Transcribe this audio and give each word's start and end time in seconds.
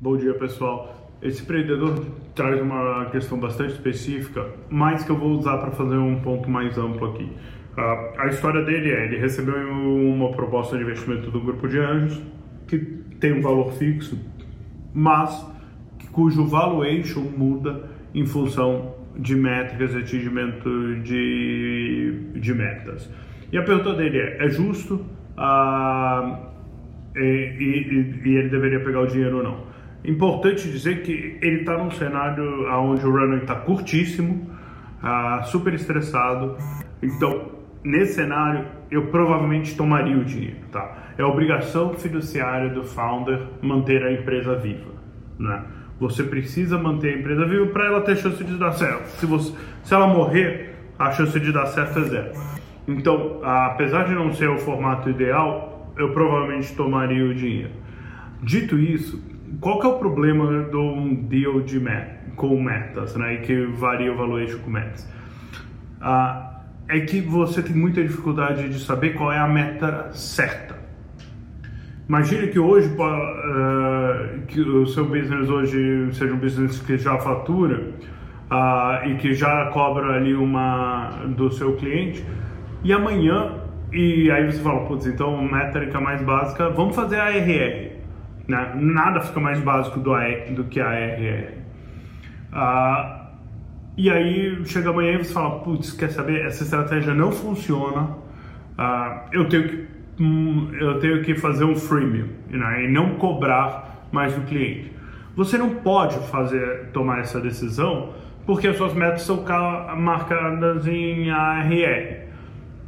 Bom 0.00 0.16
dia 0.16 0.32
pessoal. 0.34 1.10
Esse 1.20 1.42
empreendedor 1.42 2.06
traz 2.32 2.62
uma 2.62 3.06
questão 3.06 3.36
bastante 3.36 3.72
específica, 3.72 4.46
mas 4.70 5.02
que 5.02 5.10
eu 5.10 5.16
vou 5.16 5.30
usar 5.30 5.58
para 5.58 5.72
fazer 5.72 5.96
um 5.96 6.20
ponto 6.20 6.48
mais 6.48 6.78
amplo 6.78 7.10
aqui. 7.10 7.32
A 8.16 8.28
história 8.28 8.62
dele 8.62 8.92
é: 8.92 9.06
ele 9.06 9.16
recebeu 9.16 9.56
uma 9.56 10.30
proposta 10.30 10.76
de 10.76 10.84
investimento 10.84 11.32
do 11.32 11.40
grupo 11.40 11.66
de 11.66 11.80
anjos 11.80 12.22
que 12.68 12.78
tem 13.18 13.32
um 13.32 13.40
valor 13.40 13.72
fixo, 13.72 14.16
mas 14.94 15.44
cujo 16.12 16.46
valuation 16.46 17.22
muda 17.36 17.90
em 18.14 18.24
função 18.24 18.94
de 19.16 19.34
métricas 19.34 19.94
e 19.94 19.98
atingimento 19.98 20.94
de, 21.02 22.20
de 22.36 22.54
metas. 22.54 23.12
E 23.50 23.58
a 23.58 23.64
pergunta 23.64 23.94
dele 23.94 24.18
é: 24.18 24.46
é 24.46 24.48
justo? 24.48 25.04
Uh, 25.36 26.46
e, 27.16 27.20
e, 27.20 28.28
e 28.28 28.36
ele 28.36 28.48
deveria 28.48 28.78
pegar 28.78 29.00
o 29.00 29.06
dinheiro 29.08 29.38
ou 29.38 29.42
não? 29.42 29.67
Importante 30.04 30.70
dizer 30.70 31.02
que 31.02 31.38
ele 31.42 31.60
está 31.60 31.76
num 31.76 31.90
cenário 31.90 32.66
onde 32.72 33.04
o 33.04 33.10
runway 33.10 33.40
está 33.40 33.56
curtíssimo, 33.56 34.48
uh, 35.02 35.44
super 35.46 35.74
estressado. 35.74 36.56
Então, 37.02 37.50
nesse 37.82 38.14
cenário, 38.14 38.66
eu 38.90 39.06
provavelmente 39.06 39.76
tomaria 39.76 40.16
o 40.16 40.24
dinheiro. 40.24 40.58
Tá? 40.70 41.12
É 41.18 41.24
obrigação 41.24 41.94
fiduciária 41.94 42.70
do 42.70 42.84
founder 42.84 43.40
manter 43.60 44.02
a 44.04 44.12
empresa 44.12 44.54
viva. 44.54 44.92
Né? 45.38 45.64
Você 46.00 46.22
precisa 46.22 46.78
manter 46.78 47.14
a 47.14 47.18
empresa 47.18 47.44
viva 47.44 47.66
para 47.66 47.86
ela 47.86 48.00
ter 48.02 48.16
chance 48.16 48.42
de 48.42 48.56
dar 48.56 48.72
certo. 48.72 49.06
Se, 49.18 49.26
você, 49.26 49.52
se 49.82 49.92
ela 49.92 50.06
morrer, 50.06 50.74
a 50.98 51.10
chance 51.10 51.38
de 51.38 51.52
dar 51.52 51.66
certo 51.66 51.98
é 51.98 52.02
zero. 52.02 52.32
Então, 52.86 53.40
apesar 53.42 54.04
de 54.04 54.14
não 54.14 54.32
ser 54.32 54.48
o 54.48 54.58
formato 54.58 55.10
ideal, 55.10 55.92
eu 55.96 56.12
provavelmente 56.12 56.74
tomaria 56.74 57.24
o 57.24 57.34
dinheiro. 57.34 57.72
Dito 58.42 58.78
isso, 58.78 59.22
qual 59.60 59.80
que 59.80 59.86
é 59.86 59.88
o 59.88 59.98
problema 59.98 60.64
de 60.64 60.76
um 60.76 61.14
deal 61.14 61.60
de 61.60 61.80
met, 61.80 62.10
com 62.36 62.60
metas, 62.62 63.16
né, 63.16 63.36
que 63.38 63.66
varia 63.66 64.12
o 64.12 64.16
valuation 64.16 64.58
com 64.58 64.70
metas? 64.70 65.08
Ah, 66.00 66.62
é 66.88 67.00
que 67.00 67.20
você 67.20 67.62
tem 67.62 67.76
muita 67.76 68.02
dificuldade 68.02 68.68
de 68.68 68.78
saber 68.78 69.14
qual 69.14 69.32
é 69.32 69.38
a 69.38 69.46
meta 69.46 70.10
certa. 70.12 70.76
Imagine 72.08 72.48
que 72.48 72.58
hoje 72.58 72.88
uh, 72.88 74.46
que 74.46 74.60
o 74.62 74.86
seu 74.86 75.04
business 75.04 75.50
hoje 75.50 76.08
seja 76.12 76.32
um 76.32 76.38
business 76.38 76.80
que 76.80 76.96
já 76.96 77.18
fatura 77.18 77.92
uh, 78.50 79.06
e 79.06 79.16
que 79.16 79.34
já 79.34 79.66
cobra 79.66 80.14
ali 80.14 80.32
uma 80.32 81.10
do 81.36 81.52
seu 81.52 81.76
cliente 81.76 82.24
e 82.82 82.94
amanhã 82.94 83.58
e 83.92 84.30
aí 84.30 84.46
você 84.46 84.62
fala, 84.62 84.86
putz, 84.86 85.06
então 85.06 85.42
métrica 85.42 86.00
mais 86.00 86.22
básica, 86.22 86.70
vamos 86.70 86.96
fazer 86.96 87.16
a 87.16 87.24
ARR. 87.24 87.97
Né? 88.48 88.72
Nada 88.74 89.20
fica 89.20 89.38
mais 89.38 89.60
básico 89.60 90.00
do, 90.00 90.14
AR, 90.14 90.50
do 90.52 90.64
que 90.64 90.80
a 90.80 90.88
ARR. 90.88 91.52
Ah, 92.50 93.26
e 93.96 94.10
aí 94.10 94.64
chega 94.64 94.88
amanhã 94.88 95.12
e 95.12 95.18
você 95.18 95.34
fala, 95.34 95.60
putz, 95.60 95.92
quer 95.92 96.10
saber, 96.10 96.46
essa 96.46 96.64
estratégia 96.64 97.14
não 97.14 97.30
funciona, 97.30 98.16
ah, 98.78 99.26
eu, 99.32 99.48
tenho 99.48 99.68
que, 99.68 99.86
hum, 100.18 100.70
eu 100.80 100.98
tenho 100.98 101.22
que 101.22 101.34
fazer 101.34 101.64
um 101.64 101.76
freemium 101.76 102.28
né? 102.48 102.84
e 102.84 102.88
não 102.88 103.16
cobrar 103.16 104.06
mais 104.10 104.34
do 104.34 104.40
cliente. 104.46 104.92
Você 105.36 105.58
não 105.58 105.70
pode 105.76 106.18
fazer, 106.28 106.86
tomar 106.92 107.20
essa 107.20 107.40
decisão 107.40 108.14
porque 108.48 108.66
as 108.66 108.78
suas 108.78 108.94
metas 108.94 109.22
são 109.22 109.44
marcadas 109.98 110.86
em 110.86 111.30
ARR. 111.30 112.28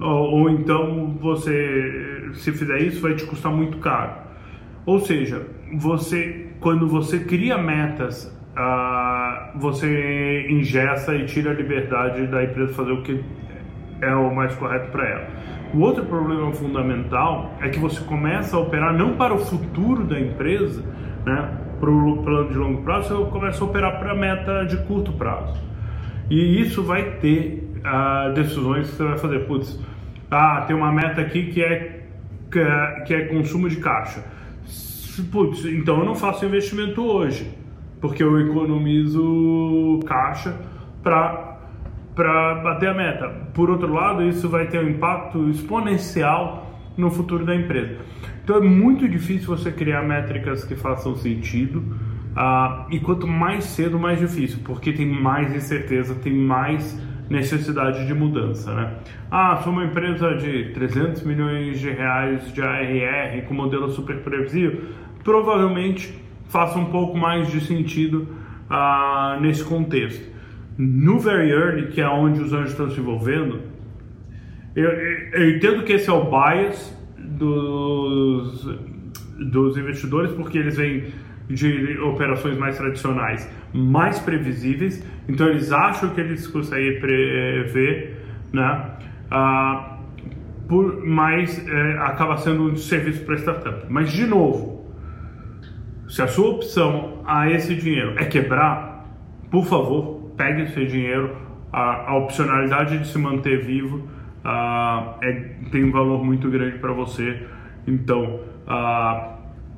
Ou, 0.00 0.08
ou 0.08 0.50
então 0.50 1.14
você, 1.20 2.30
se 2.32 2.52
fizer 2.52 2.80
isso, 2.80 3.02
vai 3.02 3.14
te 3.14 3.26
custar 3.26 3.52
muito 3.52 3.76
caro. 3.76 4.12
Ou 4.84 4.98
seja, 5.00 5.46
você 5.74 6.52
quando 6.62 6.88
você 6.88 7.18
cria 7.18 7.58
metas, 7.58 8.24
uh, 8.56 9.58
você 9.58 10.46
ingessa 10.48 11.14
e 11.14 11.26
tira 11.26 11.50
a 11.50 11.54
liberdade 11.54 12.26
da 12.28 12.42
empresa 12.44 12.72
fazer 12.72 12.92
o 12.92 13.02
que 13.02 13.22
é 14.00 14.14
o 14.14 14.34
mais 14.34 14.54
correto 14.54 14.90
para 14.90 15.08
ela. 15.08 15.26
O 15.74 15.80
outro 15.80 16.04
problema 16.04 16.52
fundamental 16.52 17.52
é 17.60 17.68
que 17.68 17.78
você 17.78 18.00
começa 18.04 18.56
a 18.56 18.60
operar 18.60 18.96
não 18.96 19.16
para 19.16 19.34
o 19.34 19.38
futuro 19.38 20.04
da 20.04 20.18
empresa, 20.18 20.84
né, 21.26 21.58
para 21.80 21.90
o 21.90 22.22
plano 22.22 22.48
de 22.50 22.56
longo 22.56 22.82
prazo, 22.82 23.16
você 23.16 23.30
começa 23.30 23.64
a 23.64 23.66
operar 23.66 23.98
para 23.98 24.12
a 24.12 24.14
meta 24.14 24.64
de 24.64 24.76
curto 24.84 25.12
prazo. 25.12 25.60
E 26.30 26.60
isso 26.60 26.82
vai 26.84 27.16
ter 27.16 27.68
uh, 27.78 28.32
decisões 28.34 28.88
que 28.88 28.96
você 28.96 29.04
vai 29.04 29.18
fazer. 29.18 29.40
Putz, 29.46 29.80
ah, 30.30 30.62
tem 30.66 30.76
uma 30.76 30.92
meta 30.92 31.20
aqui 31.20 31.46
que 31.46 31.62
é, 31.62 32.04
que 32.50 32.60
é, 32.60 33.00
que 33.04 33.14
é 33.14 33.24
consumo 33.26 33.68
de 33.68 33.76
caixa 33.76 34.22
putz, 35.20 35.64
então 35.64 35.98
eu 35.98 36.04
não 36.04 36.14
faço 36.14 36.44
investimento 36.44 37.02
hoje, 37.02 37.50
porque 38.00 38.22
eu 38.22 38.40
economizo 38.40 40.00
caixa 40.06 40.58
para 41.02 41.50
para 42.14 42.56
bater 42.56 42.90
a 42.90 42.94
meta. 42.94 43.28
Por 43.54 43.70
outro 43.70 43.90
lado, 43.90 44.22
isso 44.22 44.46
vai 44.46 44.66
ter 44.66 44.84
um 44.84 44.88
impacto 44.88 45.48
exponencial 45.48 46.70
no 46.94 47.10
futuro 47.10 47.44
da 47.44 47.54
empresa. 47.54 47.96
Então 48.44 48.56
é 48.56 48.60
muito 48.60 49.08
difícil 49.08 49.56
você 49.56 49.70
criar 49.70 50.02
métricas 50.02 50.64
que 50.64 50.74
façam 50.74 51.16
sentido. 51.16 51.78
Uh, 52.32 52.90
e 52.90 53.00
quanto 53.00 53.26
mais 53.26 53.64
cedo, 53.64 53.98
mais 53.98 54.18
difícil, 54.18 54.60
porque 54.64 54.92
tem 54.92 55.06
mais 55.06 55.54
incerteza, 55.54 56.14
tem 56.14 56.32
mais 56.32 56.98
necessidade 57.32 58.06
de 58.06 58.14
mudança, 58.14 58.72
né? 58.74 58.92
Ah, 59.30 59.58
sou 59.64 59.72
uma 59.72 59.84
empresa 59.84 60.34
de 60.36 60.70
300 60.74 61.22
milhões 61.22 61.80
de 61.80 61.90
reais 61.90 62.52
de 62.52 62.60
ARR 62.62 63.42
com 63.48 63.54
modelo 63.54 63.90
super 63.90 64.18
previsível, 64.18 64.82
provavelmente 65.24 66.14
faça 66.48 66.78
um 66.78 66.84
pouco 66.84 67.16
mais 67.16 67.50
de 67.50 67.60
sentido 67.62 68.28
ah, 68.68 69.38
nesse 69.40 69.64
contexto. 69.64 70.30
No 70.76 71.18
very 71.18 71.50
early, 71.50 71.88
que 71.88 72.00
é 72.00 72.08
onde 72.08 72.40
os 72.40 72.52
anjos 72.52 72.72
estão 72.72 72.90
se 72.90 73.00
envolvendo, 73.00 73.60
eu, 74.76 74.90
eu 74.90 75.56
entendo 75.56 75.82
que 75.84 75.94
esse 75.94 76.08
é 76.08 76.12
o 76.12 76.24
bias 76.24 76.96
dos, 77.18 78.68
dos 79.38 79.76
investidores, 79.76 80.32
porque 80.32 80.58
eles 80.58 80.76
vêm 80.76 81.04
de 81.48 81.98
operações 81.98 82.56
mais 82.56 82.76
tradicionais, 82.76 83.50
mais 83.72 84.18
previsíveis, 84.18 85.04
então 85.28 85.48
eles 85.48 85.72
acham 85.72 86.10
que 86.10 86.20
eles 86.20 86.46
conseguem 86.46 87.00
prever, 87.00 88.24
né? 88.52 88.90
Ah, 89.30 89.98
por, 90.68 91.04
mas 91.04 91.66
é, 91.66 91.92
acaba 91.98 92.36
sendo 92.36 92.64
um 92.64 92.76
serviço 92.76 93.24
para 93.24 93.36
startup. 93.36 93.86
Mas 93.88 94.10
de 94.10 94.26
novo, 94.26 94.86
se 96.08 96.22
a 96.22 96.26
sua 96.26 96.50
opção 96.50 97.22
a 97.26 97.50
esse 97.50 97.74
dinheiro 97.74 98.14
é 98.18 98.24
quebrar, 98.24 99.06
por 99.50 99.66
favor, 99.66 100.32
pegue 100.36 100.62
esse 100.62 100.86
dinheiro. 100.86 101.36
A, 101.72 102.10
a 102.10 102.16
opcionalidade 102.18 102.98
de 102.98 103.06
se 103.06 103.18
manter 103.18 103.64
vivo 103.64 104.06
ah, 104.44 105.16
é, 105.22 105.32
tem 105.70 105.84
um 105.84 105.90
valor 105.90 106.22
muito 106.22 106.50
grande 106.50 106.78
para 106.78 106.92
você. 106.92 107.46
Então, 107.86 108.40
ah, 108.66 109.31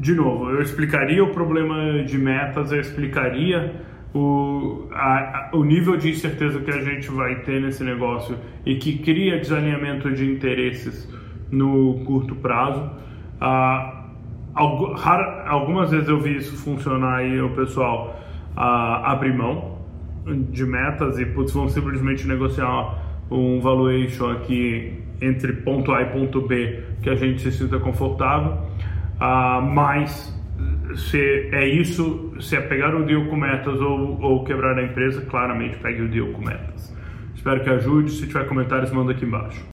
de 0.00 0.14
novo, 0.14 0.48
eu 0.50 0.62
explicaria 0.62 1.22
o 1.22 1.28
problema 1.28 2.02
de 2.02 2.16
metas, 2.16 2.72
eu 2.72 2.80
explicaria 2.80 3.74
o, 4.14 4.88
a, 4.92 5.50
o 5.52 5.62
nível 5.62 5.96
de 5.98 6.08
incerteza 6.08 6.58
que 6.60 6.70
a 6.70 6.80
gente 6.80 7.10
vai 7.10 7.42
ter 7.42 7.60
nesse 7.60 7.84
negócio 7.84 8.34
e 8.64 8.76
que 8.76 8.98
cria 8.98 9.38
desalinhamento 9.38 10.10
de 10.10 10.24
interesses 10.24 11.06
no 11.50 12.02
curto 12.06 12.34
prazo. 12.34 12.90
Ah, 13.38 14.06
algumas 14.54 15.90
vezes 15.90 16.08
eu 16.08 16.18
vi 16.18 16.36
isso 16.36 16.56
funcionar 16.56 17.22
e 17.22 17.38
o 17.40 17.50
pessoal 17.50 18.18
ah, 18.56 19.12
abrir 19.12 19.36
mão 19.36 19.80
de 20.50 20.64
metas 20.64 21.18
e 21.18 21.26
putz, 21.26 21.52
vão 21.52 21.68
simplesmente 21.68 22.26
negociar 22.26 22.98
um 23.30 23.60
valuation 23.60 24.30
aqui 24.30 24.94
entre 25.20 25.52
ponto 25.52 25.92
A 25.92 26.02
e 26.02 26.06
ponto 26.06 26.40
B 26.40 26.84
que 27.02 27.10
a 27.10 27.14
gente 27.14 27.42
se 27.42 27.52
sinta 27.52 27.78
confortável. 27.78 28.69
Uh, 29.20 29.62
mas 29.62 30.34
se 30.96 31.50
é 31.52 31.66
isso, 31.68 32.34
se 32.40 32.56
é 32.56 32.60
pegar 32.60 32.94
o 32.94 33.04
deal 33.04 33.26
com 33.26 33.36
metas 33.36 33.80
ou, 33.80 34.20
ou 34.20 34.44
quebrar 34.44 34.78
a 34.78 34.82
empresa, 34.82 35.20
claramente 35.26 35.78
pegue 35.78 36.02
o 36.02 36.08
deal 36.08 36.28
com 36.32 36.40
metas. 36.40 36.94
Espero 37.34 37.62
que 37.62 37.70
ajude. 37.70 38.10
Se 38.10 38.26
tiver 38.26 38.46
comentários, 38.46 38.90
manda 38.90 39.12
aqui 39.12 39.24
embaixo. 39.24 39.68